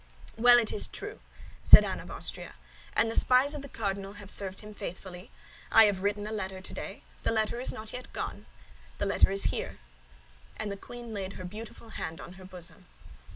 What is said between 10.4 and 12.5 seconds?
And the queen laid her beautiful hand on her